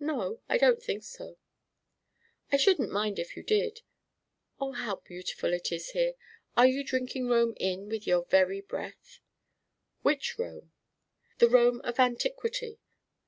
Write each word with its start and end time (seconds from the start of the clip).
"No, 0.00 0.40
I 0.48 0.58
don't 0.58 0.82
think 0.82 1.04
so." 1.04 1.38
"I 2.50 2.56
shouldn't 2.56 2.90
mind 2.90 3.20
if 3.20 3.36
you 3.36 3.44
did. 3.44 3.82
Oh, 4.60 4.72
how 4.72 4.96
beautiful 4.96 5.52
it 5.52 5.70
is 5.70 5.90
here! 5.90 6.14
Are 6.56 6.66
you 6.66 6.82
drinking 6.82 7.28
Rome 7.28 7.54
in 7.58 7.88
with 7.88 8.04
your 8.04 8.24
very 8.24 8.60
breath?" 8.60 9.20
"Which 10.00 10.36
Rome?" 10.36 10.72
"The 11.38 11.48
Rome 11.48 11.80
of 11.84 12.00
antiquity. 12.00 12.80